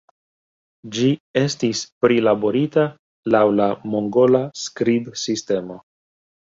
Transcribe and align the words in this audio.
Ĝi 0.95 1.09
estis 1.41 1.83
prilaborita 2.05 2.87
laŭ 3.37 3.45
la 3.61 3.71
mongola 3.93 4.45
skribsistemo. 4.67 5.81